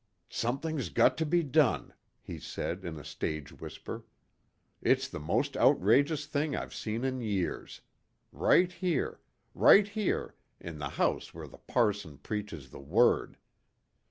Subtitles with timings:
[0.31, 1.93] "Something's got to be done,"
[2.23, 4.03] he said in a stage whisper.
[4.81, 7.81] "It's the most outrageous thing I've seen in years.
[8.31, 9.19] Right here
[9.53, 13.37] right here in the house where the parson preaches the Word!